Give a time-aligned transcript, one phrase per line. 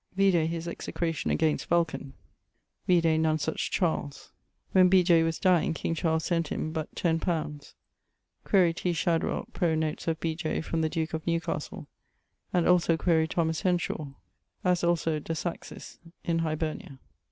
[0.17, 2.13] Vide his Execration against Vulcan.
[2.87, 4.31] Vide None such Charles.
[4.71, 5.03] When B.
[5.03, 5.21] J.
[5.21, 7.59] was dyeing king Charles sent him but X li.
[8.43, 8.93] Quaere T.
[8.93, 10.33] Shadwell pro notes of B.
[10.33, 10.59] J.
[10.61, 11.87] from the duke of Newcastle;
[12.51, 14.15] and also quaere Thomas Henshawe
[14.63, 16.97] (as also de saxis in Hibernia).